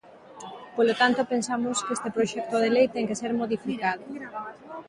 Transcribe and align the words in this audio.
Polo 0.75 0.93
tanto, 1.01 1.29
pensamos 1.33 1.77
que 1.85 1.95
este 1.97 2.09
proxecto 2.15 2.55
de 2.63 2.69
lei 2.75 2.87
ten 2.93 3.07
que 3.09 3.19
ser 3.21 3.31
modificado. 3.41 4.03